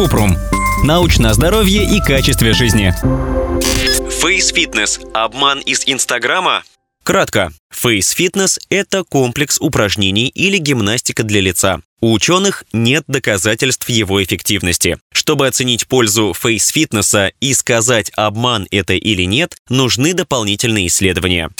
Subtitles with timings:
[0.00, 0.34] Купрум.
[0.82, 2.94] Научно о здоровье и качестве жизни.
[4.10, 6.62] Фейс-фитнес– обман из Инстаграма?
[7.04, 7.52] Кратко.
[7.70, 11.82] Фейс-фитнес– это комплекс упражнений или гимнастика для лица.
[12.00, 14.96] У ученых нет доказательств его эффективности.
[15.12, 21.50] Чтобы оценить пользу фейс-фитнеса и сказать, обман это или нет, нужны дополнительные исследования.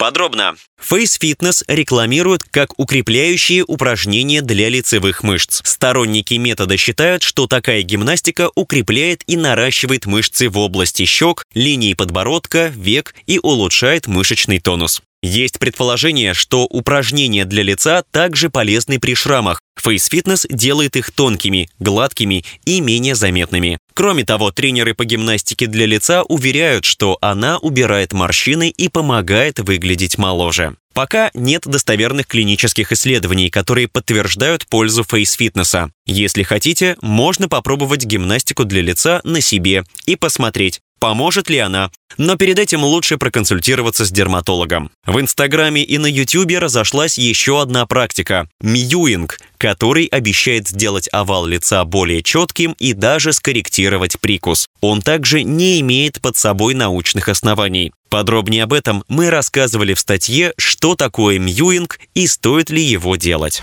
[0.00, 0.54] Подробно.
[0.80, 5.60] Фейс-фитнес рекламируют как укрепляющие упражнения для лицевых мышц.
[5.62, 12.72] Сторонники метода считают, что такая гимнастика укрепляет и наращивает мышцы в области щек, линии подбородка,
[12.74, 15.02] век и улучшает мышечный тонус.
[15.22, 19.60] Есть предположение, что упражнения для лица также полезны при шрамах.
[19.78, 23.78] Фейс-фитнес делает их тонкими, гладкими и менее заметными.
[23.94, 30.18] Кроме того, тренеры по гимнастике для лица уверяют, что она убирает морщины и помогает выглядеть
[30.18, 30.76] моложе.
[30.92, 35.90] Пока нет достоверных клинических исследований, которые подтверждают пользу фейс-фитнеса.
[36.04, 41.90] Если хотите, можно попробовать гимнастику для лица на себе и посмотреть, поможет ли она.
[42.18, 44.90] Но перед этим лучше проконсультироваться с дерматологом.
[45.06, 51.84] В Инстаграме и на Ютубе разошлась еще одна практика– мьюинг, который обещает сделать овал лица
[51.84, 54.66] более четким и даже скорректировать прикус.
[54.80, 57.92] Он также не имеет под собой научных оснований.
[58.08, 63.62] Подробнее об этом мы рассказывали в статье «Что такое мьюинг и стоит ли его делать».